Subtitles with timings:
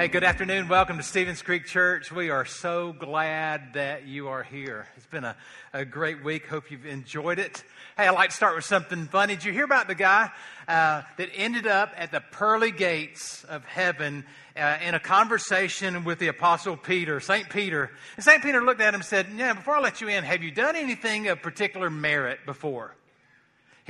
[0.00, 0.68] Hey, good afternoon.
[0.68, 2.10] Welcome to Stevens Creek Church.
[2.10, 4.86] We are so glad that you are here.
[4.96, 5.36] It's been a,
[5.74, 6.46] a great week.
[6.46, 7.62] Hope you've enjoyed it.
[7.98, 9.34] Hey, I'd like to start with something funny.
[9.34, 10.30] Did you hear about the guy
[10.66, 14.24] uh, that ended up at the pearly gates of heaven
[14.56, 17.50] uh, in a conversation with the Apostle Peter, St.
[17.50, 17.90] Peter?
[18.16, 18.42] And St.
[18.42, 20.76] Peter looked at him and said, Yeah, before I let you in, have you done
[20.76, 22.96] anything of particular merit before?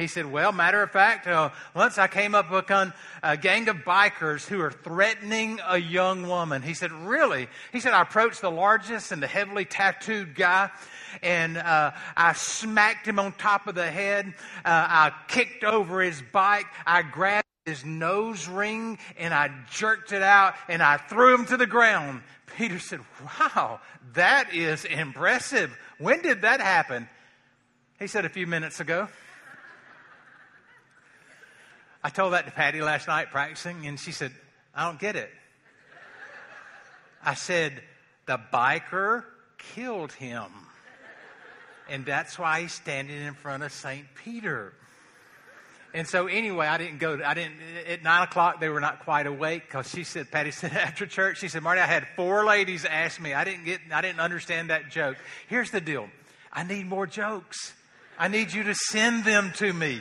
[0.01, 3.77] He said, Well, matter of fact, uh, once I came up upon a gang of
[3.79, 6.63] bikers who are threatening a young woman.
[6.63, 7.49] He said, Really?
[7.73, 10.71] He said, I approached the largest and the heavily tattooed guy,
[11.23, 14.27] and uh, I smacked him on top of the head.
[14.27, 14.31] Uh,
[14.65, 16.67] I kicked over his bike.
[16.87, 21.57] I grabbed his nose ring and I jerked it out and I threw him to
[21.57, 22.23] the ground.
[22.57, 23.81] Peter said, Wow,
[24.15, 25.77] that is impressive.
[25.99, 27.09] When did that happen?
[27.99, 29.09] He said, A few minutes ago.
[32.03, 34.33] I told that to Patty last night practicing, and she said,
[34.75, 35.31] I don't get it.
[37.23, 37.83] I said,
[38.27, 39.25] the biker
[39.59, 40.47] killed him.
[41.89, 44.07] And that's why he's standing in front of St.
[44.15, 44.73] Peter.
[45.93, 47.17] And so anyway, I didn't go.
[47.17, 47.57] To, I didn't.
[47.89, 51.41] At nine o'clock, they were not quite awake because she said, Patty said after church,
[51.41, 53.35] she said, Marty, I had four ladies ask me.
[53.35, 53.81] I didn't get.
[53.93, 55.17] I didn't understand that joke.
[55.49, 56.09] Here's the deal.
[56.53, 57.75] I need more jokes.
[58.19, 60.01] I need you to send them to me.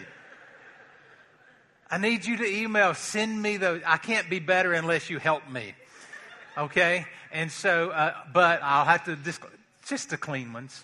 [1.92, 3.82] I need you to email, send me those.
[3.84, 5.74] I can't be better unless you help me.
[6.56, 7.08] Okay?
[7.32, 9.42] And so, uh, but I'll have to, just,
[9.88, 10.84] just the clean ones.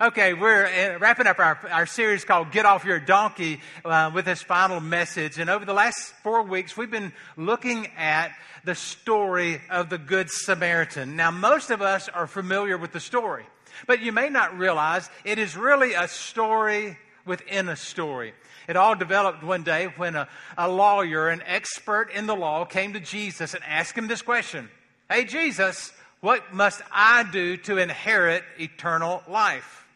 [0.00, 4.24] Okay, we're uh, wrapping up our, our series called Get Off Your Donkey uh, with
[4.24, 5.38] this final message.
[5.38, 8.32] And over the last four weeks, we've been looking at
[8.64, 11.14] the story of the Good Samaritan.
[11.14, 13.46] Now, most of us are familiar with the story,
[13.86, 18.32] but you may not realize it is really a story within a story.
[18.68, 22.92] It all developed one day when a, a lawyer, an expert in the law, came
[22.94, 24.68] to Jesus and asked him this question
[25.10, 29.86] Hey, Jesus, what must I do to inherit eternal life?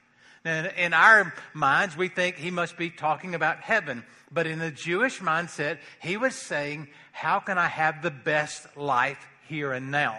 [0.44, 4.04] And in our minds, we think he must be talking about heaven.
[4.30, 9.18] But in the Jewish mindset, he was saying, How can I have the best life
[9.48, 10.16] here and now?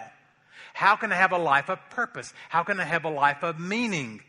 [0.73, 2.33] How can I have a life of purpose?
[2.49, 4.21] How can I have a life of meaning?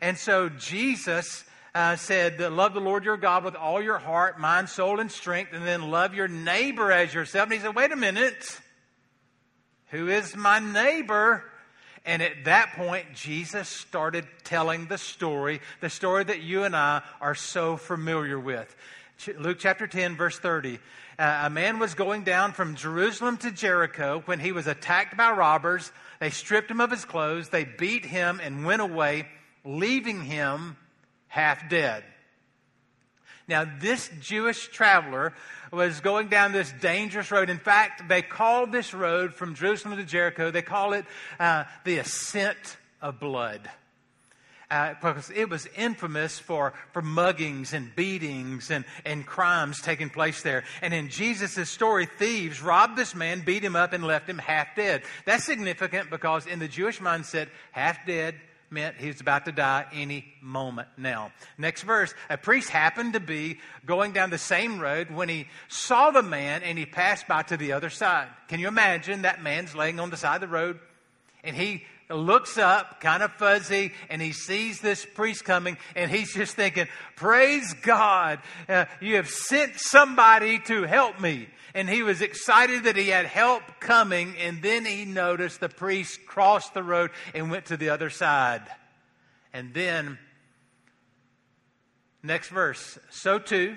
[0.00, 1.44] And so Jesus
[1.76, 5.52] uh, said, Love the Lord your God with all your heart, mind, soul, and strength,
[5.52, 7.44] and then love your neighbor as yourself.
[7.44, 8.60] And he said, Wait a minute.
[9.90, 11.44] Who is my neighbor?
[12.06, 17.02] And at that point, Jesus started telling the story, the story that you and I
[17.20, 18.74] are so familiar with.
[19.38, 20.78] Luke chapter 10, verse 30.
[21.18, 25.30] Uh, a man was going down from Jerusalem to Jericho when he was attacked by
[25.30, 25.92] robbers.
[26.20, 29.28] They stripped him of his clothes, they beat him, and went away,
[29.62, 30.76] leaving him
[31.28, 32.04] half dead.
[33.48, 35.32] Now, this Jewish traveler
[35.72, 37.48] was going down this dangerous road.
[37.48, 41.04] In fact, they called this road from Jerusalem to Jericho, they call it
[41.38, 43.68] uh, the ascent of blood.
[44.68, 50.42] Uh, because it was infamous for, for muggings and beatings and, and crimes taking place
[50.42, 50.64] there.
[50.82, 54.74] And in Jesus' story, thieves robbed this man, beat him up, and left him half
[54.74, 55.02] dead.
[55.24, 58.34] That's significant because in the Jewish mindset, half dead
[58.70, 61.32] meant he was about to die any moment now.
[61.58, 66.10] Next verse, a priest happened to be going down the same road when he saw
[66.10, 68.28] the man and he passed by to the other side.
[68.48, 70.80] Can you imagine that man's laying on the side of the road
[71.44, 76.32] and he looks up, kind of fuzzy, and he sees this priest coming, and he's
[76.34, 82.22] just thinking, Praise God, uh, you have sent somebody to help me and he was
[82.22, 84.34] excited that he had help coming.
[84.38, 88.62] And then he noticed the priest crossed the road and went to the other side.
[89.52, 90.18] And then,
[92.22, 92.98] next verse.
[93.10, 93.76] So too,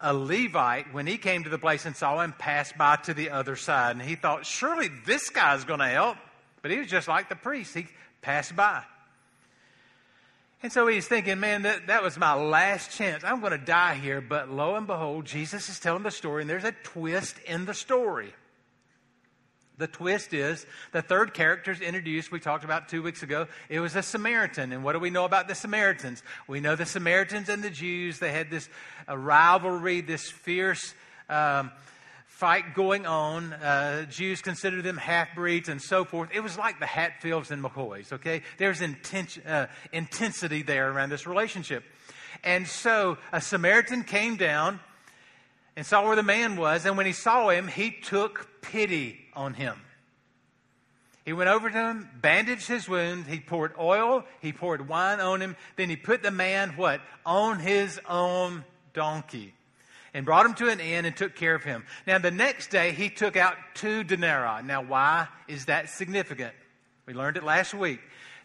[0.00, 3.30] a Levite, when he came to the place and saw him, passed by to the
[3.30, 3.94] other side.
[3.94, 6.16] And he thought, surely this guy's going to help.
[6.60, 7.72] But he was just like the priest.
[7.72, 7.86] He
[8.20, 8.82] passed by.
[10.62, 13.22] And so he's thinking, man, that, that was my last chance.
[13.22, 14.20] I'm going to die here.
[14.20, 17.74] But lo and behold, Jesus is telling the story, and there's a twist in the
[17.74, 18.34] story.
[19.78, 23.46] The twist is the third character is introduced, we talked about two weeks ago.
[23.68, 24.72] It was a Samaritan.
[24.72, 26.24] And what do we know about the Samaritans?
[26.48, 28.68] We know the Samaritans and the Jews, they had this
[29.08, 30.94] rivalry, this fierce
[31.28, 31.70] um,
[32.38, 33.52] fight going on.
[33.52, 36.28] Uh, Jews considered them half breeds and so forth.
[36.32, 38.42] It was like the Hatfields and McCoys, okay?
[38.58, 41.82] There's uh, intensity there around this relationship.
[42.44, 44.78] And so a Samaritan came down
[45.74, 49.54] and saw where the man was, and when he saw him, he took pity on
[49.54, 49.74] him.
[51.24, 55.42] He went over to him, bandaged his wound, he poured oil, he poured wine on
[55.42, 57.00] him, then he put the man what?
[57.26, 58.64] On his own
[58.94, 59.54] donkey
[60.14, 61.84] and brought him to an inn and took care of him.
[62.06, 64.62] Now, the next day, he took out two denarii.
[64.62, 66.54] Now, why is that significant?
[67.06, 68.00] We learned it last week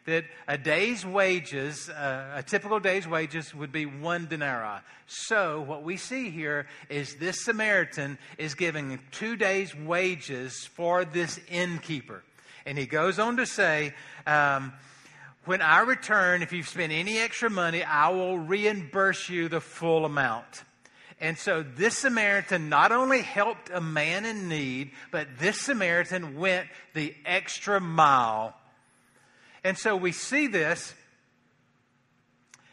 [0.06, 4.82] that a day's wages, uh, a typical day's wages, would be one denarii.
[5.08, 11.40] So, what we see here is this Samaritan is giving two days' wages for this
[11.50, 12.24] innkeeper.
[12.66, 13.94] And he goes on to say,
[14.26, 14.74] um,
[15.46, 20.06] when I return, if you've spent any extra money, I will reimburse you the full
[20.06, 20.64] amount.
[21.24, 26.68] And so this Samaritan not only helped a man in need, but this Samaritan went
[26.94, 28.54] the extra mile.
[29.64, 30.94] And so we see this,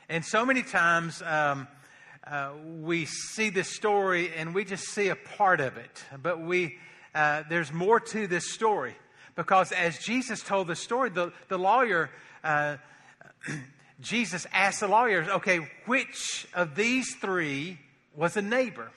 [0.09, 1.69] and so many times um,
[2.27, 2.51] uh,
[2.81, 6.05] we see this story and we just see a part of it.
[6.21, 6.77] But we,
[7.15, 8.97] uh, there's more to this story
[9.37, 12.11] because as Jesus told the story, the, the lawyer,
[12.43, 12.79] uh,
[14.01, 17.79] Jesus asked the lawyers, okay, which of these three
[18.15, 18.91] was a neighbor.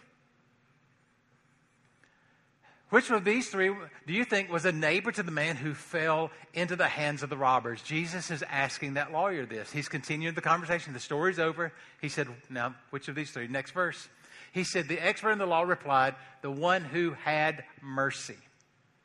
[2.93, 3.73] Which of these three
[4.05, 7.31] do you think was a neighbor to the man who fell into the hands of
[7.31, 7.81] the robbers?
[7.81, 9.71] Jesus is asking that lawyer this.
[9.71, 10.93] He's continuing the conversation.
[10.93, 11.73] The story's over.
[12.01, 13.47] He said, Now, which of these three?
[13.47, 14.07] Next verse.
[14.51, 16.13] He said, The expert in the law replied,
[16.43, 18.37] The one who had mercy.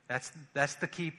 [0.07, 1.13] That's, that's the key.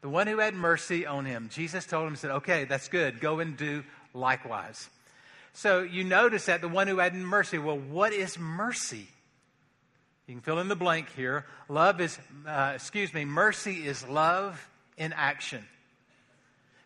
[0.00, 1.50] The one who had mercy on him.
[1.52, 3.20] Jesus told him, said, Okay, that's good.
[3.20, 3.84] Go and do
[4.14, 4.88] likewise.
[5.52, 7.58] So you notice that the one who had mercy.
[7.58, 9.08] Well, what is mercy?
[10.26, 11.46] You can fill in the blank here.
[11.68, 14.68] Love is, uh, excuse me, mercy is love
[14.98, 15.64] in action.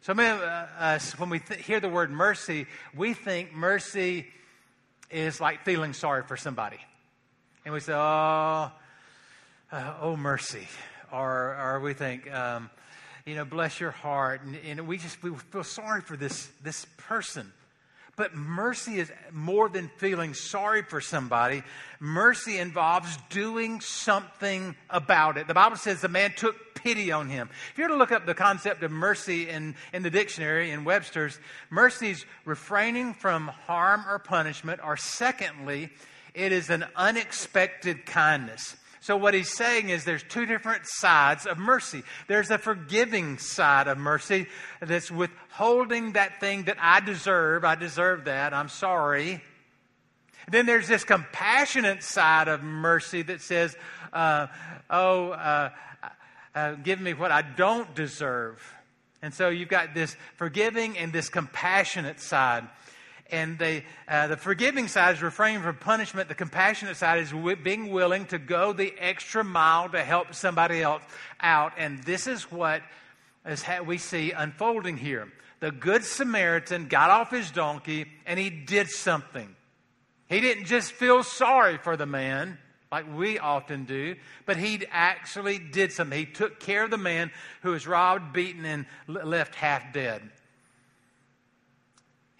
[0.02, 4.26] So many of us, when we th- hear the word mercy, we think mercy
[5.10, 6.78] is like feeling sorry for somebody.
[7.64, 8.72] And we say, oh,
[9.72, 10.66] uh, oh, mercy.
[11.12, 12.70] Or, or we think, um,
[13.26, 14.42] you know, bless your heart.
[14.42, 17.52] And, and we just we feel sorry for this, this person.
[18.14, 21.62] But mercy is more than feeling sorry for somebody.
[21.98, 25.48] Mercy involves doing something about it.
[25.48, 27.48] The Bible says the man took pity on him.
[27.70, 30.84] If you were to look up the concept of mercy in, in the dictionary in
[30.84, 31.38] Webster's,
[31.70, 35.88] mercy is refraining from harm or punishment, or secondly,
[36.34, 38.76] it is an unexpected kindness.
[39.02, 42.04] So, what he's saying is there's two different sides of mercy.
[42.28, 44.46] There's a forgiving side of mercy
[44.80, 47.64] that's withholding that thing that I deserve.
[47.64, 48.54] I deserve that.
[48.54, 49.42] I'm sorry.
[50.48, 53.76] Then there's this compassionate side of mercy that says,
[54.12, 54.46] uh,
[54.88, 55.70] oh, uh,
[56.54, 58.62] uh, give me what I don't deserve.
[59.20, 62.68] And so you've got this forgiving and this compassionate side
[63.32, 66.28] and they, uh, the forgiving side is refraining from punishment.
[66.28, 70.82] The compassionate side is w- being willing to go the extra mile to help somebody
[70.82, 71.02] else
[71.40, 71.72] out.
[71.78, 72.82] And this is what
[73.46, 75.32] is ha- we see unfolding here.
[75.60, 79.56] The Good Samaritan got off his donkey and he did something.
[80.28, 82.58] He didn't just feel sorry for the man
[82.90, 86.18] like we often do, but he actually did something.
[86.18, 87.30] He took care of the man
[87.62, 90.22] who was robbed, beaten, and left half dead.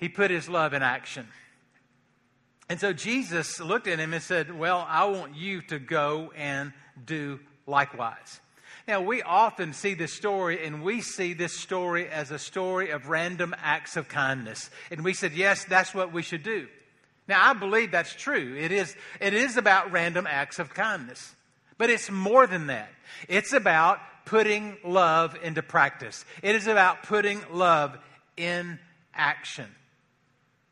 [0.02, 1.28] He put his love in action.
[2.68, 6.72] And so Jesus looked at him and said, Well, I want you to go and
[7.06, 8.40] do likewise.
[8.88, 13.10] Now, we often see this story, and we see this story as a story of
[13.10, 14.70] random acts of kindness.
[14.90, 16.66] And we said, Yes, that's what we should do.
[17.28, 18.56] Now, I believe that's true.
[18.58, 21.32] It is, it is about random acts of kindness.
[21.78, 22.90] But it's more than that.
[23.28, 27.96] It's about putting love into practice, it is about putting love
[28.36, 28.80] in
[29.14, 29.68] action.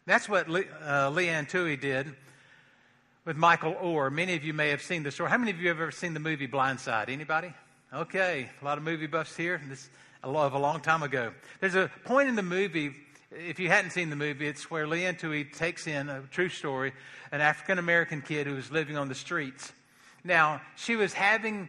[0.06, 2.14] That's what Le- uh, Leigh Tuohy did
[3.24, 4.10] with Michael Oher.
[4.10, 5.30] Many of you may have seen the story.
[5.30, 7.08] How many of you have ever seen the movie Blindside?
[7.08, 7.52] Anybody?
[7.92, 9.60] Okay, a lot of movie buffs here.
[9.68, 9.88] This
[10.22, 11.32] of a long time ago.
[11.60, 12.94] There's a point in the movie.
[13.30, 16.92] If you hadn't seen the movie, it's where Leigh Tuohy takes in a true story,
[17.32, 19.72] an African American kid who was living on the streets.
[20.24, 21.68] Now, she was having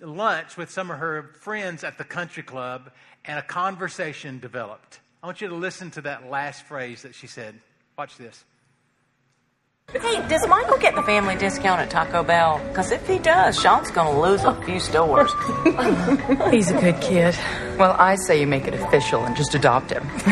[0.00, 2.90] lunch with some of her friends at the country club,
[3.24, 5.00] and a conversation developed.
[5.26, 7.56] I want you to listen to that last phrase that she said.
[7.98, 8.44] Watch this.
[9.92, 12.60] Hey, does Michael get the family discount at Taco Bell?
[12.68, 15.32] Because if he does, Sean's going to lose a few stores.
[16.52, 17.36] He's a good kid.
[17.76, 20.06] Well, I say you make it official and just adopt him.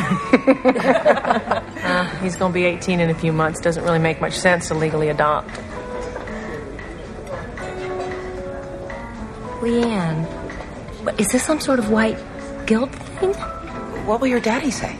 [1.75, 3.61] uh, he's going to be 18 in a few months.
[3.61, 5.61] Doesn't really make much sense to legally adopt.
[9.61, 10.25] Leigh Anne,
[11.19, 12.17] is this some sort of white
[12.67, 13.35] guilt thing?
[14.06, 14.96] What will your daddy say?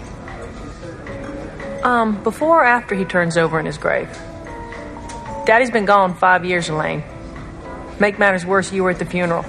[1.82, 4.08] Um, before or after he turns over in his grave?
[5.44, 7.04] Daddy's been gone five years, Elaine.
[8.00, 9.44] Make matters worse, you were at the funeral.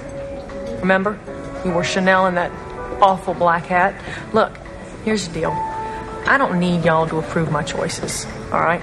[0.80, 1.18] Remember?
[1.64, 2.52] You wore Chanel and that
[3.00, 3.94] awful black hat.
[4.34, 4.56] Look,
[5.04, 5.52] here's the deal.
[6.26, 8.82] I don't need y'all to approve my choices, all right?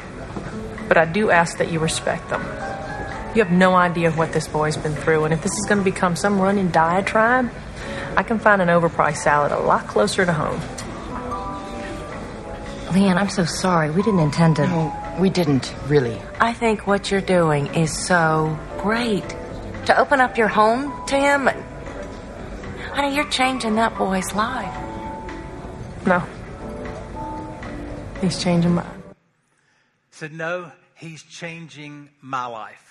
[0.87, 2.41] But I do ask that you respect them.
[3.35, 5.83] You have no idea what this boy's been through, and if this is going to
[5.83, 7.51] become some running diatribe,
[8.15, 10.59] I can find an overpriced salad a lot closer to home.
[12.93, 13.89] Leigh Anne, I'm so sorry.
[13.89, 14.67] We didn't intend to.
[14.67, 16.21] No, we didn't, really.
[16.39, 19.27] I think what you're doing is so great.
[19.87, 21.47] To open up your home to him.
[22.93, 24.73] Honey, you're changing that boy's life.
[26.05, 26.23] No.
[28.21, 28.85] He's changing mine.
[30.11, 32.82] said, No, he's changing my life.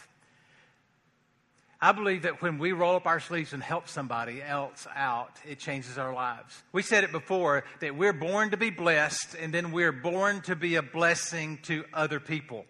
[1.84, 5.58] I believe that when we roll up our sleeves and help somebody else out, it
[5.58, 6.62] changes our lives.
[6.70, 10.54] We said it before that we're born to be blessed, and then we're born to
[10.54, 12.66] be a blessing to other people.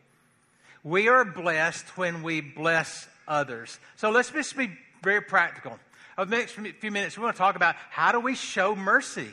[0.83, 3.79] We are blessed when we bless others.
[3.97, 4.71] So let's just be
[5.03, 5.79] very practical.
[6.17, 9.29] Over the next few minutes, we want to talk about how do we show mercy.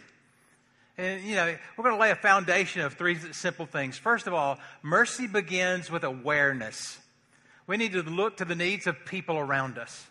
[0.98, 3.98] And, you know, we're going to lay a foundation of three simple things.
[3.98, 7.00] First of all, mercy begins with awareness.
[7.70, 10.08] We need to look to the needs of people around us.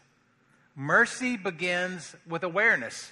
[0.77, 3.11] Mercy begins with awareness.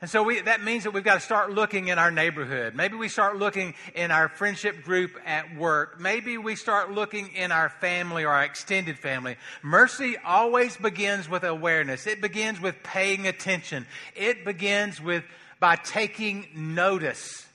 [0.00, 2.74] And so we, that means that we've got to start looking in our neighborhood.
[2.74, 6.00] Maybe we start looking in our friendship group at work.
[6.00, 9.36] Maybe we start looking in our family or our extended family.
[9.60, 12.06] Mercy always begins with awareness.
[12.06, 13.84] It begins with paying attention.
[14.14, 15.22] It begins with
[15.60, 17.46] by taking notice.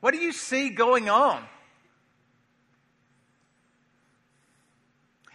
[0.00, 1.42] What do you see going on?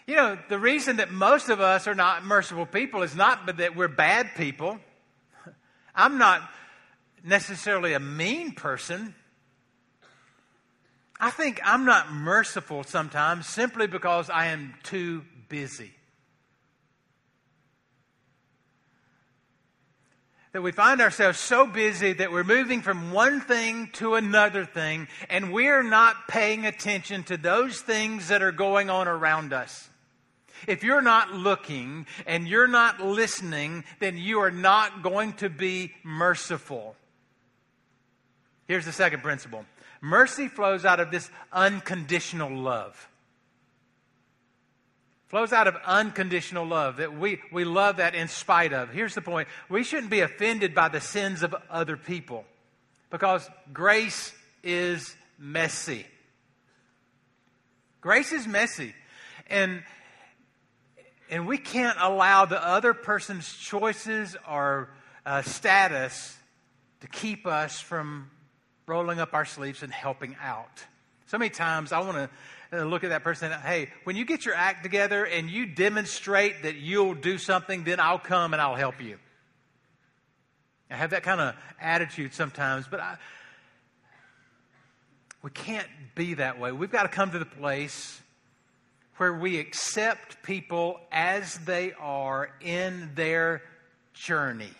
[0.07, 3.75] You know, the reason that most of us are not merciful people is not that
[3.75, 4.79] we're bad people.
[5.95, 6.47] I'm not
[7.23, 9.15] necessarily a mean person.
[11.19, 15.91] I think I'm not merciful sometimes simply because I am too busy.
[20.51, 25.07] That we find ourselves so busy that we're moving from one thing to another thing,
[25.29, 29.89] and we're not paying attention to those things that are going on around us.
[30.67, 35.93] If you're not looking and you're not listening, then you are not going to be
[36.03, 36.95] merciful.
[38.67, 39.65] Here's the second principle
[40.01, 43.09] mercy flows out of this unconditional love.
[45.27, 48.89] Flows out of unconditional love, that we, we love that in spite of.
[48.89, 52.45] Here's the point we shouldn't be offended by the sins of other people
[53.09, 54.33] because grace
[54.63, 56.05] is messy.
[58.01, 58.93] Grace is messy.
[59.47, 59.83] And
[61.29, 64.89] and we can't allow the other person's choices or
[65.25, 66.37] uh, status
[67.01, 68.29] to keep us from
[68.87, 70.83] rolling up our sleeves and helping out.
[71.27, 72.29] So many times I want
[72.71, 75.49] to uh, look at that person and hey, when you get your act together and
[75.49, 79.17] you demonstrate that you'll do something, then I'll come and I'll help you.
[80.91, 83.17] I have that kind of attitude sometimes, but I,
[85.41, 86.71] we can't be that way.
[86.71, 88.21] We've got to come to the place
[89.17, 93.61] where we accept people as they are in their
[94.13, 94.71] journey.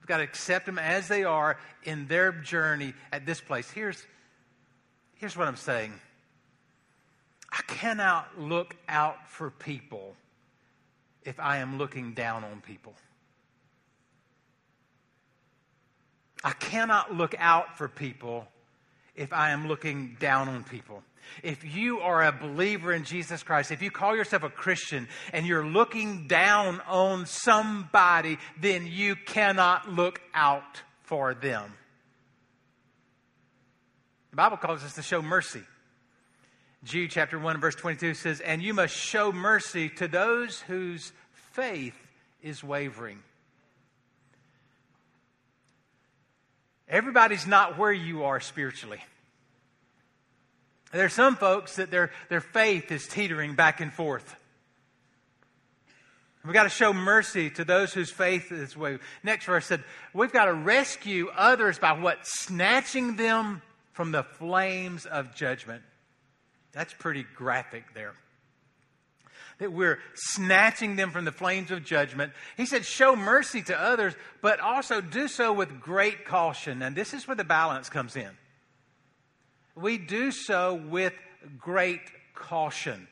[0.00, 3.70] We've got to accept them as they are in their journey at this place.
[3.70, 4.06] Here's,
[5.14, 5.92] here's what I'm saying
[7.50, 10.14] I cannot look out for people
[11.22, 12.94] if I am looking down on people.
[16.44, 18.46] I cannot look out for people
[19.16, 21.02] if I am looking down on people.
[21.42, 25.46] If you are a believer in Jesus Christ, if you call yourself a Christian and
[25.46, 31.72] you're looking down on somebody, then you cannot look out for them.
[34.30, 35.62] The Bible calls us to show mercy.
[36.82, 41.96] Jude chapter 1 verse 22 says, And you must show mercy to those whose faith
[42.42, 43.20] is wavering.
[46.94, 49.02] Everybody's not where you are spiritually.
[50.92, 54.36] There are some folks that their, their faith is teetering back and forth.
[56.44, 59.00] We've got to show mercy to those whose faith is weak.
[59.24, 59.82] Next verse said,
[60.12, 62.18] we've got to rescue others by what?
[62.22, 63.60] Snatching them
[63.92, 65.82] from the flames of judgment.
[66.70, 68.14] That's pretty graphic there.
[69.58, 72.32] That we're snatching them from the flames of judgment.
[72.56, 76.82] He said, show mercy to others, but also do so with great caution.
[76.82, 78.30] And this is where the balance comes in.
[79.76, 81.12] We do so with
[81.58, 82.00] great
[82.34, 83.06] caution.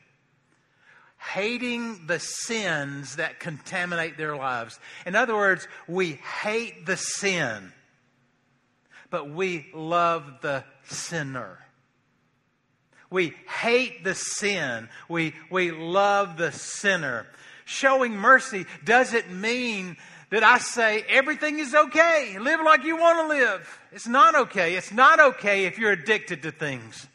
[1.31, 4.79] hating the sins that contaminate their lives.
[5.05, 7.71] In other words, we hate the sin,
[9.09, 11.59] but we love the sinner.
[13.13, 14.89] We hate the sin.
[15.07, 17.27] We, we love the sinner.
[17.63, 19.97] Showing mercy doesn't mean
[20.31, 22.39] that I say everything is okay.
[22.39, 23.79] Live like you want to live.
[23.91, 24.73] It's not okay.
[24.73, 27.05] It's not okay if you're addicted to things.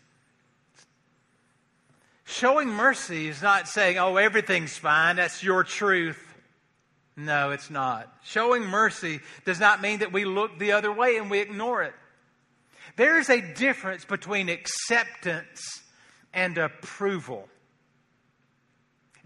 [2.26, 5.17] Showing mercy is not saying, oh, everything's fine.
[5.17, 6.25] That's your truth.
[7.17, 8.09] No, it's not.
[8.23, 11.95] Showing mercy does not mean that we look the other way and we ignore it.
[12.95, 15.83] There is a difference between acceptance
[16.33, 17.49] and approval.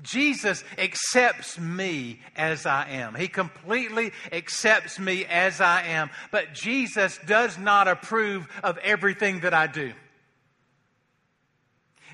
[0.03, 3.15] Jesus accepts me as I am.
[3.15, 6.11] He completely accepts me as I am.
[6.31, 9.93] But Jesus does not approve of everything that I do.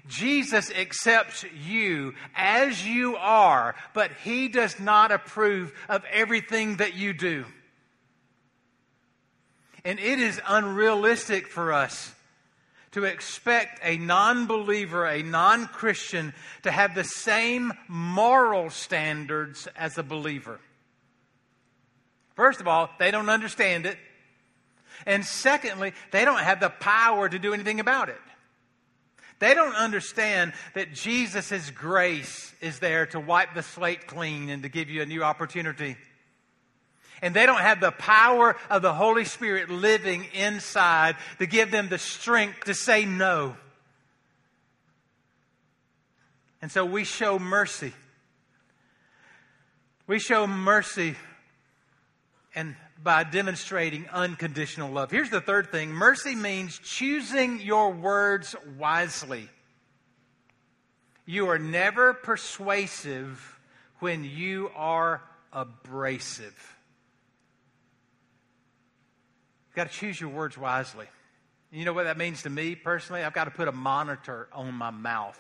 [0.07, 7.13] Jesus accepts you as you are, but he does not approve of everything that you
[7.13, 7.45] do.
[9.85, 12.15] And it is unrealistic for us
[12.93, 19.99] to expect a non believer, a non Christian, to have the same moral standards as
[19.99, 20.61] a believer.
[22.35, 23.99] First of all, they don't understand it.
[25.07, 28.21] And secondly, they don't have the power to do anything about it.
[29.39, 34.69] They don't understand that Jesus' grace is there to wipe the slate clean and to
[34.69, 35.97] give you a new opportunity.
[37.21, 41.89] And they don't have the power of the Holy Spirit living inside to give them
[41.89, 43.57] the strength to say no.
[46.61, 47.93] And so we show mercy.
[50.07, 51.17] We show mercy
[52.55, 55.11] and by demonstrating unconditional love.
[55.11, 59.49] Here's the third thing mercy means choosing your words wisely.
[61.25, 63.61] You are never persuasive
[64.01, 65.23] when you are
[65.53, 66.78] abrasive.
[69.79, 71.07] Got to choose your words wisely.
[71.71, 73.23] You know what that means to me personally?
[73.23, 75.39] I've got to put a monitor on my mouth.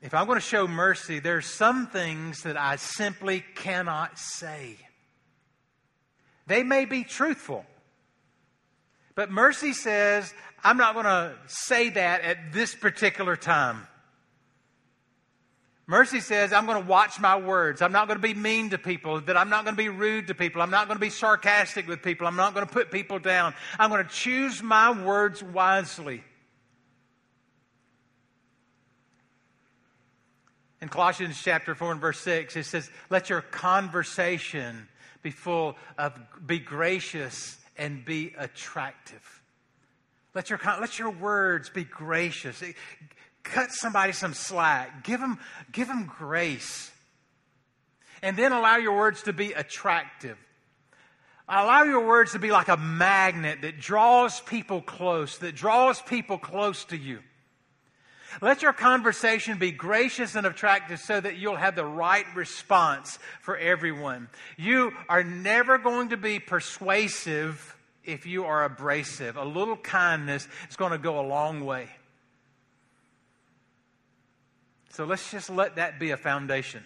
[0.00, 4.76] If I'm going to show mercy, there are some things that I simply cannot say.
[6.46, 7.66] They may be truthful,
[9.14, 10.32] but mercy says,
[10.64, 13.86] I'm not going to say that at this particular time.
[15.88, 17.80] Mercy says, I'm going to watch my words.
[17.80, 20.26] I'm not going to be mean to people, that I'm not going to be rude
[20.28, 20.60] to people.
[20.60, 22.26] I'm not going to be sarcastic with people.
[22.26, 23.54] I'm not going to put people down.
[23.78, 26.24] I'm going to choose my words wisely.
[30.80, 34.88] In Colossians chapter 4 and verse 6, it says, Let your conversation
[35.22, 39.42] be full of, be gracious and be attractive.
[40.34, 42.62] Let your, let your words be gracious
[43.46, 45.04] cut somebody some slack.
[45.04, 45.38] Give them,
[45.72, 46.90] give them grace.
[48.22, 50.38] And then allow your words to be attractive.
[51.48, 56.38] Allow your words to be like a magnet that draws people close, that draws people
[56.38, 57.20] close to you.
[58.42, 63.56] Let your conversation be gracious and attractive so that you'll have the right response for
[63.56, 64.28] everyone.
[64.58, 69.36] You are never going to be persuasive if you are abrasive.
[69.36, 71.88] A little kindness is going to go a long way.
[74.96, 76.82] So let's just let that be a foundation.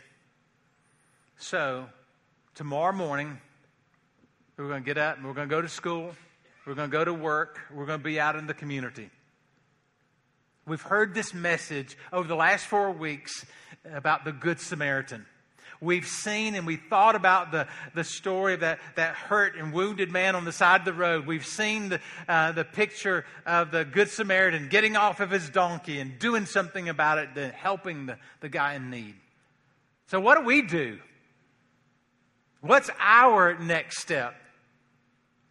[1.38, 1.87] So,
[2.57, 3.38] tomorrow morning,
[4.57, 6.12] we're going to get up and we're going to go to school.
[6.66, 7.61] We're going to go to work.
[7.73, 9.11] We're going to be out in the community.
[10.66, 13.46] We've heard this message over the last four weeks
[13.85, 15.25] about the Good Samaritan.
[15.80, 20.10] We've seen and we thought about the, the story of that, that hurt and wounded
[20.10, 21.26] man on the side of the road.
[21.26, 26.00] We've seen the, uh, the picture of the Good Samaritan getting off of his donkey
[26.00, 29.14] and doing something about it, the, helping the, the guy in need.
[30.08, 30.98] So, what do we do?
[32.60, 34.34] What's our next step?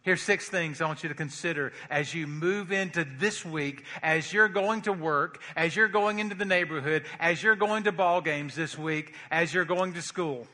[0.02, 4.32] Here's six things I want you to consider as you move into this week, as
[4.32, 8.22] you're going to work, as you're going into the neighborhood, as you're going to ball
[8.22, 10.46] games this week, as you're going to school.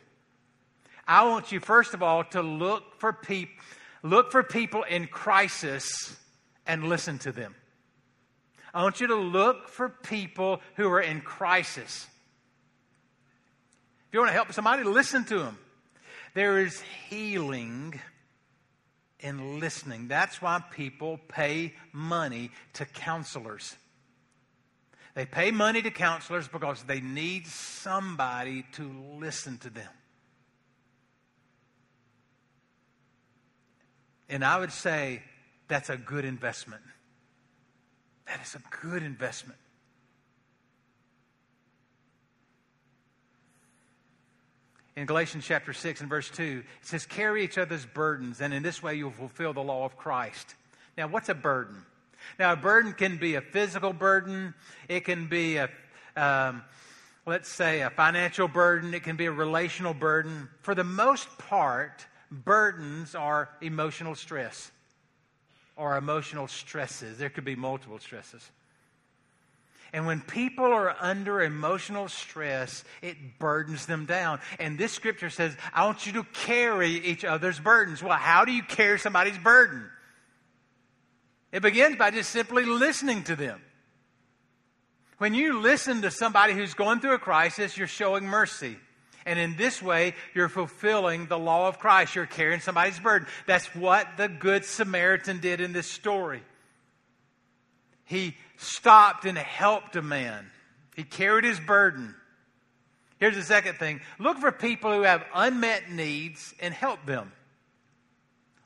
[1.06, 3.54] I want you first of all to look for people
[4.02, 6.16] look for people in crisis
[6.66, 7.54] and listen to them.
[8.72, 12.06] I want you to look for people who are in crisis.
[14.08, 15.58] If you want to help somebody, listen to them.
[16.34, 18.00] There is healing
[19.26, 20.06] in listening.
[20.08, 23.76] That's why people pay money to counselors.
[25.14, 29.90] They pay money to counselors because they need somebody to listen to them.
[34.28, 35.22] And I would say
[35.68, 36.82] that's a good investment.
[38.26, 39.58] That is a good investment.
[44.96, 48.62] In Galatians chapter 6 and verse 2, it says, Carry each other's burdens, and in
[48.62, 50.54] this way you'll fulfill the law of Christ.
[50.96, 51.84] Now, what's a burden?
[52.38, 54.54] Now, a burden can be a physical burden,
[54.88, 55.68] it can be a,
[56.16, 56.64] um,
[57.26, 60.48] let's say, a financial burden, it can be a relational burden.
[60.62, 64.72] For the most part, burdens are emotional stress
[65.76, 67.18] or emotional stresses.
[67.18, 68.50] There could be multiple stresses.
[69.92, 74.40] And when people are under emotional stress, it burdens them down.
[74.58, 78.02] And this scripture says, I want you to carry each other's burdens.
[78.02, 79.84] Well, how do you carry somebody's burden?
[81.52, 83.60] It begins by just simply listening to them.
[85.18, 88.76] When you listen to somebody who's going through a crisis, you're showing mercy.
[89.24, 92.14] And in this way, you're fulfilling the law of Christ.
[92.14, 93.26] You're carrying somebody's burden.
[93.46, 96.42] That's what the Good Samaritan did in this story.
[98.04, 100.50] He stopped and helped a man,
[100.94, 102.14] he carried his burden.
[103.18, 107.32] Here's the second thing look for people who have unmet needs and help them.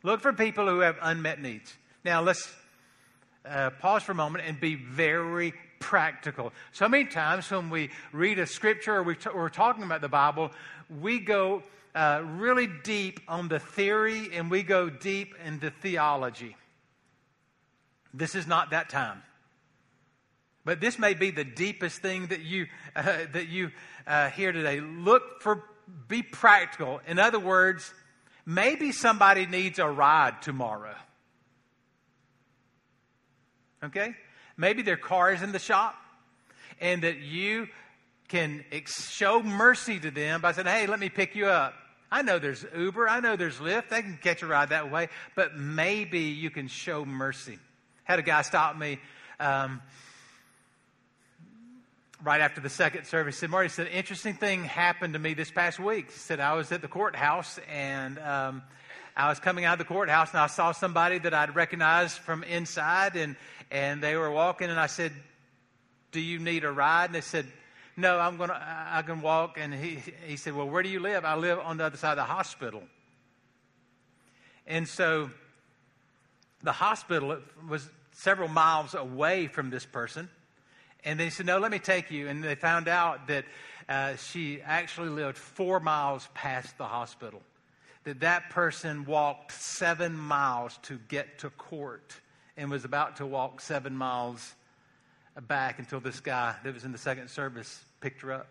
[0.02, 1.76] Look for people who have unmet needs.
[2.04, 2.50] Now, let's
[3.44, 6.52] uh, pause for a moment and be very practical.
[6.72, 10.08] So many times when we read a scripture or we t- we're talking about the
[10.08, 10.52] Bible,
[11.00, 11.62] we go
[11.94, 16.56] uh, really deep on the theory and we go deep into theology.
[18.14, 19.22] This is not that time.
[20.64, 23.70] But this may be the deepest thing that you uh, that you
[24.06, 24.80] uh, hear today.
[24.80, 25.64] Look for
[26.08, 27.00] be practical.
[27.06, 27.92] In other words,
[28.46, 30.94] maybe somebody needs a ride tomorrow.
[33.82, 34.14] Okay?
[34.56, 35.94] Maybe their car is in the shop
[36.80, 37.68] and that you
[38.28, 41.74] can show mercy to them by saying, hey, let me pick you up.
[42.12, 45.08] I know there's Uber, I know there's Lyft, they can catch a ride that way,
[45.36, 47.58] but maybe you can show mercy.
[48.04, 48.98] Had a guy stop me
[49.38, 49.80] um,
[52.22, 53.36] right after the second service.
[53.36, 56.10] He said, Marty, said, interesting thing happened to me this past week.
[56.10, 58.62] He said, I was at the courthouse and um,
[59.16, 62.44] I was coming out of the courthouse and I saw somebody that I'd recognized from
[62.44, 63.36] inside and,
[63.70, 65.12] and they were walking and I said,
[66.12, 67.06] do you need a ride?
[67.06, 67.46] And they said,
[67.96, 69.58] no, I'm going to, I can walk.
[69.58, 71.24] And he, he said, well, where do you live?
[71.24, 72.82] I live on the other side of the hospital.
[74.66, 75.30] And so
[76.62, 80.28] the hospital was several miles away from this person.
[81.04, 82.28] And they said, no, let me take you.
[82.28, 83.44] And they found out that
[83.88, 87.42] uh, she actually lived four miles past the hospital
[88.04, 92.14] that that person walked seven miles to get to court
[92.56, 94.54] and was about to walk seven miles
[95.48, 98.48] back until this guy that was in the second service picked her up,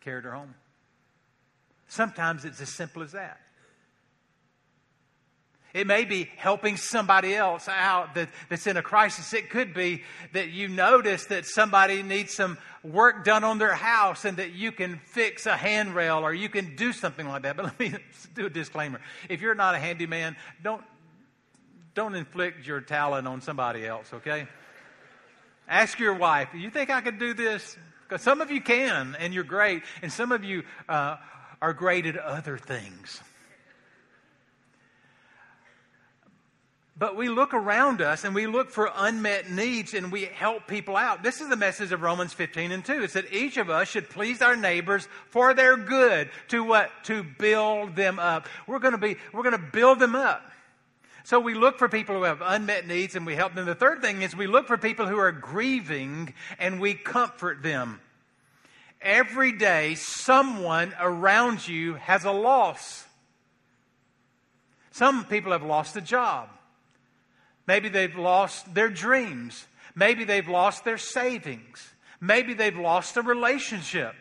[0.00, 0.54] carried her home.
[1.88, 3.40] Sometimes it's as simple as that.
[5.74, 9.32] It may be helping somebody else out that, that's in a crisis.
[9.32, 14.24] It could be that you notice that somebody needs some work done on their house
[14.24, 17.56] and that you can fix a handrail or you can do something like that.
[17.56, 17.94] But let me
[18.34, 19.00] do a disclaimer.
[19.30, 20.84] If you're not a handyman, don't,
[21.94, 24.46] don't inflict your talent on somebody else, okay?
[25.68, 27.78] Ask your wife, you think I could do this?
[28.06, 31.16] Because some of you can, and you're great, and some of you uh,
[31.62, 33.22] are great at other things.
[37.02, 40.96] But we look around us and we look for unmet needs and we help people
[40.96, 41.24] out.
[41.24, 43.02] This is the message of Romans 15 and 2.
[43.02, 46.92] It's that each of us should please our neighbors for their good to what?
[47.06, 48.46] To build them up.
[48.68, 50.48] We're going to be, we're going to build them up.
[51.24, 53.66] So we look for people who have unmet needs and we help them.
[53.66, 58.00] The third thing is we look for people who are grieving and we comfort them.
[59.00, 63.04] Every day, someone around you has a loss.
[64.92, 66.48] Some people have lost a job.
[67.66, 69.66] Maybe they've lost their dreams.
[69.94, 71.92] Maybe they've lost their savings.
[72.20, 74.14] Maybe they've lost a relationship.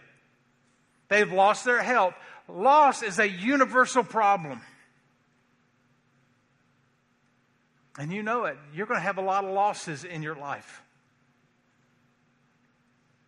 [1.07, 2.13] They've lost their health.
[2.47, 4.61] Loss is a universal problem.
[7.97, 8.57] And you know it.
[8.73, 10.81] You're going to have a lot of losses in your life.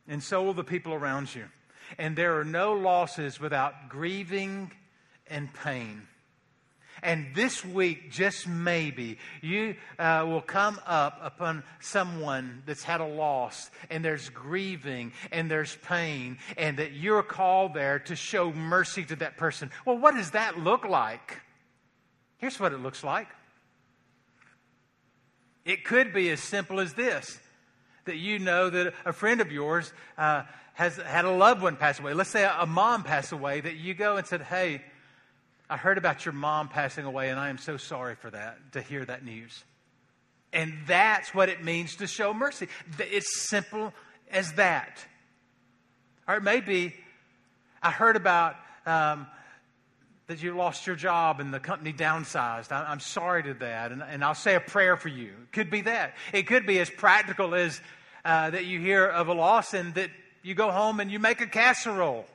[0.07, 1.45] And so will the people around you.
[1.97, 4.71] And there are no losses without grieving
[5.27, 6.07] and pain.
[7.03, 13.05] And this week, just maybe, you uh, will come up upon someone that's had a
[13.05, 19.03] loss, and there's grieving, and there's pain, and that you're called there to show mercy
[19.05, 19.69] to that person.
[19.85, 21.41] Well, what does that look like?
[22.37, 23.27] Here's what it looks like
[25.65, 27.39] it could be as simple as this
[28.05, 31.99] that you know that a friend of yours uh, has had a loved one pass
[31.99, 32.13] away.
[32.13, 34.81] Let's say a mom passed away, that you go and said, Hey,
[35.73, 38.81] I heard about your mom passing away, and I am so sorry for that, to
[38.83, 39.63] hear that news.
[40.53, 42.67] And that's what it means to show mercy.
[42.99, 43.91] It's simple
[44.29, 45.03] as that.
[46.27, 46.93] Or it may be,
[47.81, 48.55] I heard about
[48.85, 49.25] um,
[50.27, 52.71] that you lost your job and the company downsized.
[52.71, 53.91] I, am sorry to that.
[53.91, 55.29] And, and, I'll say a prayer for you.
[55.41, 56.13] It could be that.
[56.33, 57.81] It could be as practical as
[58.23, 60.11] uh, that you hear of a loss and that
[60.43, 62.27] you go home and you make a casserole.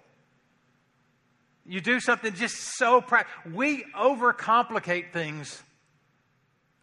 [1.69, 3.53] You do something just so practical.
[3.53, 5.63] We overcomplicate things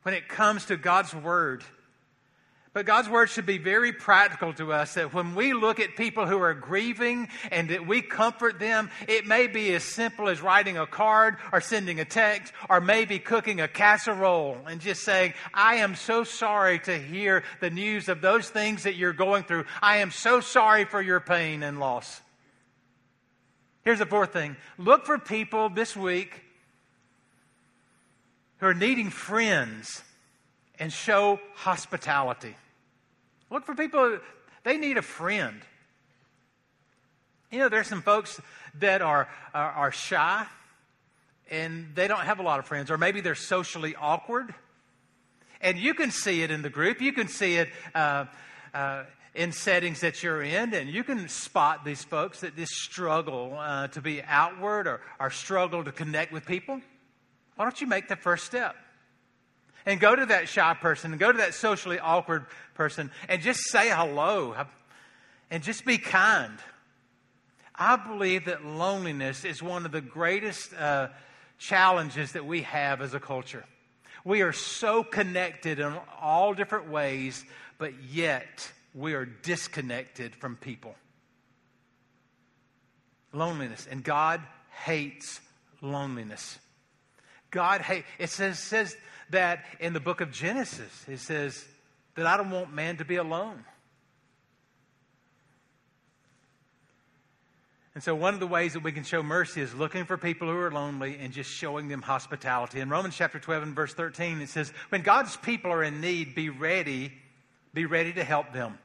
[0.04, 1.64] when it comes to God's Word.
[2.72, 6.26] But God's word should be very practical to us that when we look at people
[6.28, 10.78] who are grieving and that we comfort them, it may be as simple as writing
[10.78, 15.76] a card or sending a text or maybe cooking a casserole and just saying, I
[15.76, 19.64] am so sorry to hear the news of those things that you're going through.
[19.82, 22.20] I am so sorry for your pain and loss.
[23.86, 26.42] Here's the fourth thing look for people this week
[28.58, 30.04] who are needing friends
[30.80, 32.56] and show hospitality.
[33.52, 34.18] Look for people,
[34.64, 35.62] they need a friend.
[37.52, 38.42] You know, there's some folks
[38.80, 40.46] that are, are, are, shy
[41.52, 44.54] and they don't have a lot of friends, or maybe they're socially awkward.
[45.62, 47.02] And you can see it in the group.
[47.02, 48.26] You can see it uh,
[48.74, 49.04] uh,
[49.36, 53.88] in settings that you're in, and you can spot these folks that just struggle uh,
[53.90, 56.82] to be outward or, or struggle to connect with people.
[57.56, 58.76] Why don't you make the first step?
[59.86, 63.60] and go to that shy person and go to that socially awkward person and just
[63.70, 64.56] say hello
[65.52, 66.58] and just be kind.
[67.76, 71.10] I believe that loneliness is one of the greatest uh,
[71.58, 73.66] challenges that we have as a culture.
[74.24, 77.46] We are so connected in all different ways,
[77.78, 80.96] but yet we are disconnected from people.
[83.34, 83.88] Loneliness.
[83.90, 84.42] And God
[84.86, 85.42] hates
[85.82, 86.58] loneliness.
[87.52, 88.96] God hates, it says, says
[89.32, 91.64] that in the book of Genesis, it says
[92.16, 93.66] that I don't want man to be alone.
[97.94, 100.50] And so, one of the ways that we can show mercy is looking for people
[100.50, 102.82] who are lonely and just showing them hospitality.
[102.82, 106.36] In Romans chapter 12 and verse 13, it says, When God's people are in need,
[106.36, 107.14] be ready,
[107.74, 108.78] be ready to help them.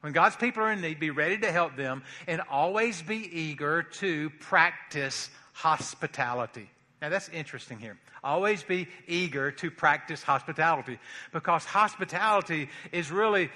[0.00, 3.82] When God's people are in need, be ready to help them and always be eager
[3.82, 6.70] to practice hospitality.
[7.02, 7.96] Now, that's interesting here.
[8.22, 10.98] Always be eager to practice hospitality
[11.32, 13.50] because hospitality is really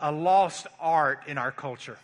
[0.00, 1.98] a lost art in our culture.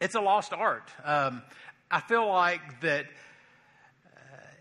[0.00, 0.88] It's a lost art.
[1.04, 1.42] Um,
[1.90, 3.06] I feel like that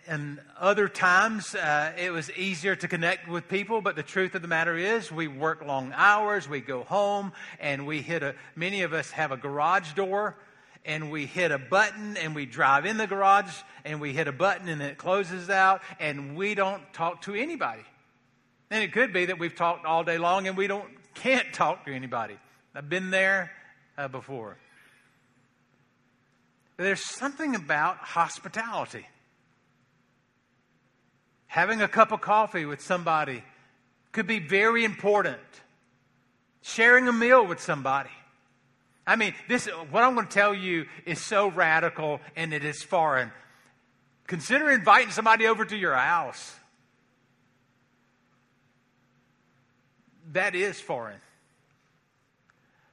[0.07, 4.41] in other times uh, it was easier to connect with people, but the truth of
[4.41, 8.83] the matter is we work long hours, we go home, and we hit a, many
[8.83, 10.37] of us have a garage door
[10.85, 14.31] and we hit a button and we drive in the garage and we hit a
[14.31, 17.83] button and it closes out and we don't talk to anybody.
[18.71, 21.85] And it could be that we've talked all day long and we don't can't talk
[21.85, 22.37] to anybody.
[22.73, 23.51] I've been there
[23.97, 24.57] uh, before.
[26.77, 29.07] There's something about hospitality.
[31.47, 33.43] Having a cup of coffee with somebody
[34.11, 35.39] could be very important.
[36.61, 38.09] Sharing a meal with somebody
[39.07, 42.83] I mean, this what I'm going to tell you is so radical and it is
[42.83, 43.31] foreign.
[44.27, 46.53] Consider inviting somebody over to your house.
[50.33, 51.21] That is foreign.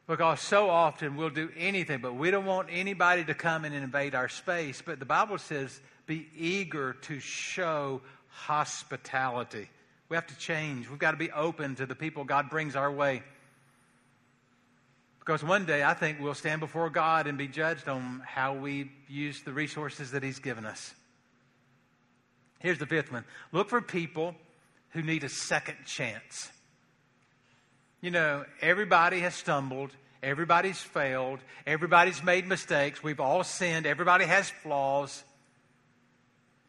[0.06, 4.14] Because so often we'll do anything, but we don't want anybody to come and invade
[4.14, 4.82] our space.
[4.84, 8.02] But the Bible says, be eager to show
[8.34, 9.68] hospitality.
[10.08, 10.88] We have to change.
[10.90, 13.22] We've got to be open to the people God brings our way.
[15.20, 18.90] Because one day I think we'll stand before God and be judged on how we
[19.08, 20.92] use the resources that He's given us.
[22.58, 24.34] Here's the fifth one look for people
[24.90, 26.50] who need a second chance.
[28.00, 29.90] You know, everybody has stumbled,
[30.22, 35.24] everybody's failed, everybody's made mistakes, we've all sinned, everybody has flaws.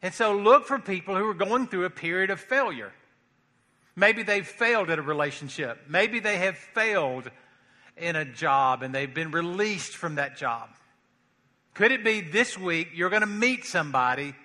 [0.01, 2.91] And so look for people who are going through a period of failure.
[3.95, 5.79] Maybe they've failed at a relationship.
[5.87, 7.29] Maybe they have failed
[7.97, 10.69] in a job and they've been released from that job?
[11.73, 14.35] Could it be this week you're going to meet somebody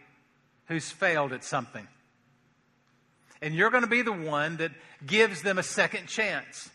[0.67, 1.87] who's failed at something?
[3.43, 4.73] And you're going to be the one that
[5.07, 6.71] gives them a second chance.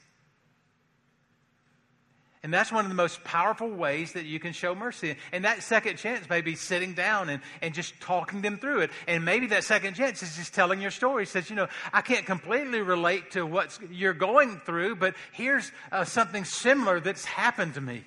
[2.45, 5.15] And that's one of the most powerful ways that you can show mercy.
[5.31, 8.91] And that second chance may be sitting down and, and just talking them through it.
[9.07, 11.25] And maybe that second chance is just telling your story.
[11.25, 16.05] says, you know, I can't completely relate to what you're going through, but here's uh,
[16.05, 18.03] something similar that's happened to me.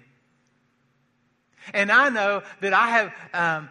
[1.74, 3.14] And I know that I have.
[3.34, 3.68] Um,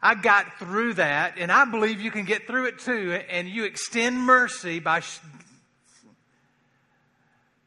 [0.00, 3.20] I got through that, and I believe you can get through it too.
[3.28, 5.02] And you extend mercy by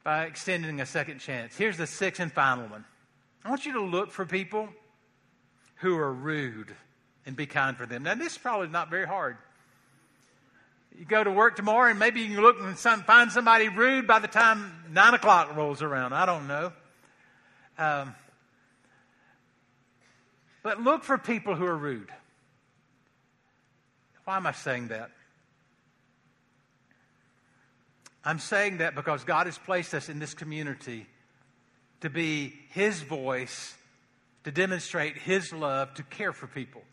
[0.04, 1.56] by extending a second chance.
[1.56, 2.86] Here's the sixth and final one
[3.44, 4.70] I want you to look for people
[5.78, 6.76] who are rude.
[7.26, 8.04] and be kind for them.
[8.04, 9.38] Now, this is probably not very hard.
[10.98, 14.08] You go to work tomorrow and maybe you can look and some, find somebody rude
[14.08, 16.14] by the time 9 o'clock rolls around.
[16.14, 16.74] I don't know.
[17.78, 18.16] Um,
[20.64, 22.12] but look for people who are rude.
[24.26, 25.12] Why am I saying that?
[28.24, 31.08] I'm saying that because God has placed us in this community
[32.02, 33.76] to be His voice,
[34.44, 36.84] to demonstrate His love, to care for people.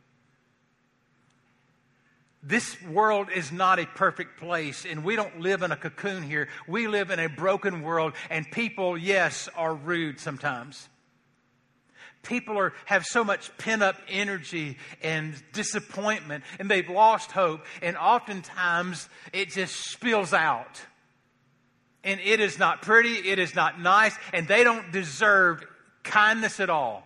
[2.43, 6.49] This world is not a perfect place, and we don't live in a cocoon here.
[6.69, 10.89] We live in a broken world, and people, yes, are rude sometimes.
[12.23, 17.97] People are, have so much pent up energy and disappointment, and they've lost hope, and
[17.97, 20.81] oftentimes it just spills out.
[22.05, 25.65] And it is not pretty, it is not nice, and they don't deserve
[26.03, 27.05] kindness at all.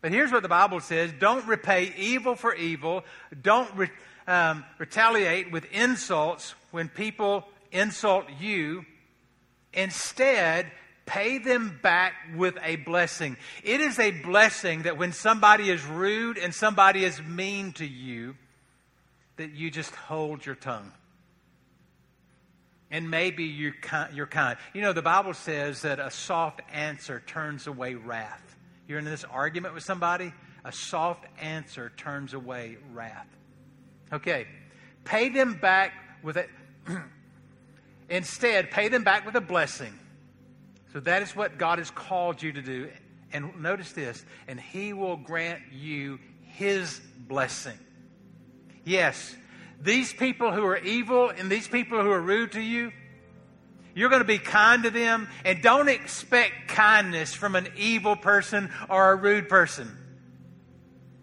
[0.00, 3.04] But here's what the Bible says don't repay evil for evil,
[3.40, 3.88] don't re,
[4.26, 8.84] um, retaliate with insults when people insult you.
[9.72, 10.70] Instead,
[11.06, 13.36] pay them back with a blessing.
[13.62, 18.36] It is a blessing that when somebody is rude and somebody is mean to you,
[19.36, 20.92] that you just hold your tongue.
[22.94, 24.56] And maybe you're kind, you're kind.
[24.72, 28.56] You know, the Bible says that a soft answer turns away wrath.
[28.86, 30.32] You're in this argument with somebody,
[30.64, 33.26] a soft answer turns away wrath.
[34.12, 34.46] Okay,
[35.02, 36.46] pay them back with a.
[38.08, 39.98] Instead, pay them back with a blessing.
[40.92, 42.88] So that is what God has called you to do.
[43.32, 47.78] And notice this, and He will grant you His blessing.
[48.84, 49.34] Yes,
[49.80, 52.92] these people who are evil and these people who are rude to you,
[53.94, 58.70] you're going to be kind to them and don't expect kindness from an evil person
[58.88, 59.96] or a rude person.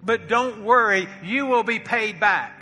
[0.03, 2.60] But don't worry, you will be paid back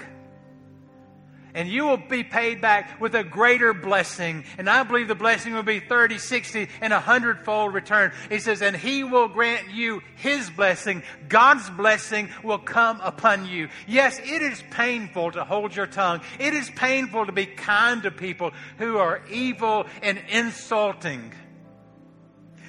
[1.59, 4.45] and you will be paid back with a greater blessing.
[4.57, 8.13] And I believe the blessing will be 30, 60, and a hundredfold return.
[8.29, 11.03] He says, and he will grant you his blessing.
[11.27, 13.67] God's blessing will come upon you.
[13.87, 16.21] Yes, it is painful to hold your tongue.
[16.39, 21.33] It is painful to be kind to people who are evil and insulting.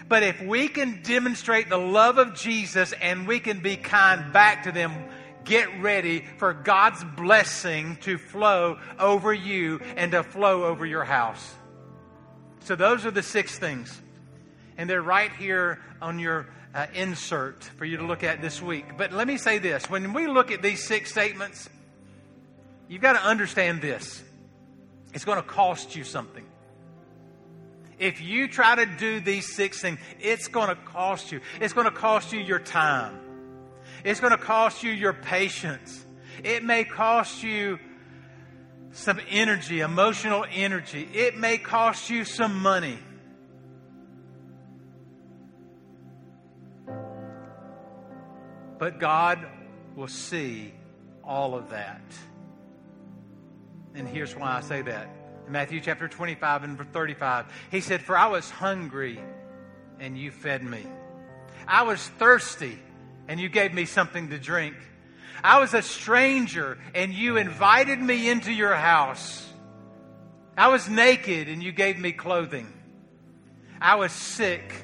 [0.09, 4.65] But if we can demonstrate the love of Jesus and we can be kind back
[4.65, 4.93] to them,
[5.45, 11.55] get ready for God's blessing to flow over you and to flow over your house.
[12.61, 14.01] So, those are the six things.
[14.77, 18.97] And they're right here on your uh, insert for you to look at this week.
[18.97, 21.69] But let me say this when we look at these six statements,
[22.89, 24.23] you've got to understand this
[25.13, 26.45] it's going to cost you something.
[27.99, 31.41] If you try to do these six things, it's going to cost you.
[31.61, 33.21] It's going to cost you your time.
[34.05, 36.05] It's going to cost you your patience.
[36.43, 37.79] It may cost you
[38.93, 41.09] some energy, emotional energy.
[41.13, 42.99] It may cost you some money.
[48.79, 49.47] But God
[49.95, 50.73] will see
[51.23, 52.01] all of that.
[53.95, 55.09] And here's why I say that.
[55.47, 59.21] In Matthew chapter 25 and 35, he said, For I was hungry
[59.99, 60.87] and you fed me.
[61.69, 62.79] I was thirsty
[63.31, 64.75] and you gave me something to drink.
[65.45, 69.49] I was a stranger and you invited me into your house.
[70.59, 72.67] I was naked and you gave me clothing.
[73.81, 74.75] I was sick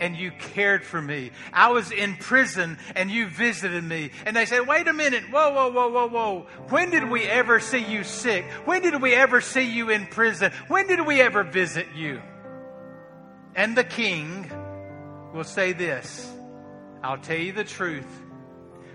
[0.00, 1.30] and you cared for me.
[1.52, 4.10] I was in prison and you visited me.
[4.26, 5.22] And they said, wait a minute.
[5.30, 6.46] Whoa, whoa, whoa, whoa, whoa.
[6.70, 8.44] When did we ever see you sick?
[8.64, 10.50] When did we ever see you in prison?
[10.66, 12.20] When did we ever visit you?
[13.54, 14.50] And the king
[15.32, 16.31] will say this
[17.02, 18.06] I'll tell you the truth.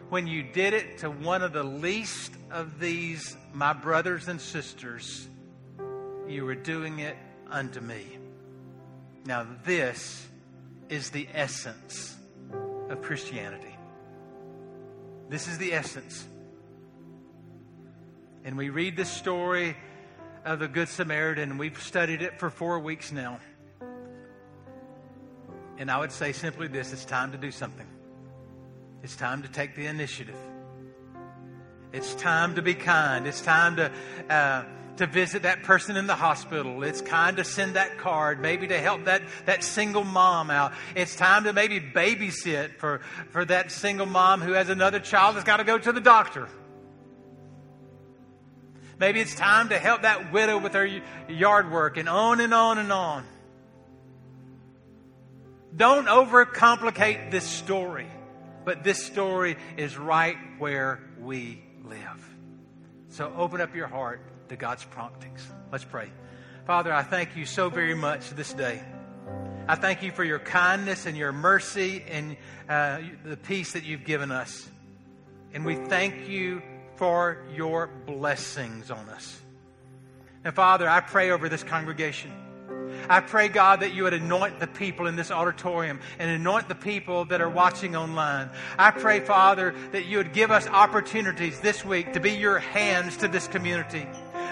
[0.09, 5.27] When you did it to one of the least of these, my brothers and sisters,
[6.27, 7.17] you were doing it
[7.49, 8.17] unto me.
[9.25, 10.25] Now, this
[10.87, 12.15] is the essence
[12.89, 13.75] of Christianity.
[15.27, 16.25] This is the essence.
[18.45, 19.75] And we read the story
[20.45, 21.57] of the Good Samaritan.
[21.57, 23.41] We've studied it for four weeks now.
[25.77, 27.85] And I would say simply this it's time to do something.
[29.03, 30.35] It's time to take the initiative.
[31.93, 33.27] It's time to be kind.
[33.27, 33.91] It's time to
[34.29, 34.63] uh,
[34.97, 36.83] to visit that person in the hospital.
[36.83, 40.73] It's time to send that card, maybe to help that, that single mom out.
[40.95, 45.45] It's time to maybe babysit for, for that single mom who has another child that's
[45.45, 46.47] got to go to the doctor.
[48.99, 52.79] Maybe it's time to help that widow with her yard work and on and on
[52.79, 53.23] and on.
[55.75, 58.07] Don't overcomplicate this story.
[58.67, 62.35] But this story is right where we live.
[63.07, 65.47] So open up your heart to God's promptings.
[65.71, 66.11] Let's pray.
[66.65, 68.83] Father, I thank you so very much this day.
[69.69, 72.35] I thank you for your kindness and your mercy and
[72.67, 74.67] uh, the peace that you've given us.
[75.53, 76.61] And we thank you
[76.97, 79.39] for your blessings on us.
[80.43, 82.33] And Father, I pray over this congregation.
[83.09, 86.75] I pray, God, that you would anoint the people in this auditorium and anoint the
[86.75, 88.49] people that are watching online.
[88.77, 93.17] I pray, Father, that you would give us opportunities this week to be your hands
[93.17, 94.07] to this community.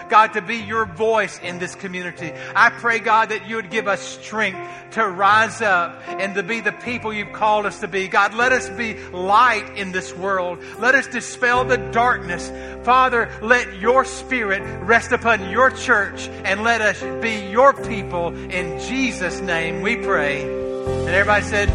[0.10, 2.32] God, to be your voice in this community.
[2.56, 4.60] I pray, God, that you would give us strength
[4.92, 8.08] to rise up and to be the people you've called us to be.
[8.08, 10.60] God, let us be light in this world.
[10.80, 12.52] Let us dispel the darkness.
[12.84, 18.36] Father, let your spirit rest upon your church and let us be your people.
[18.36, 20.44] In Jesus' name we pray.
[20.44, 21.70] And everybody said,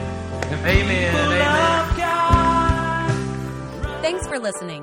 [0.53, 1.15] Amen.
[1.15, 1.61] Amen.
[4.03, 4.83] Thanks for listening.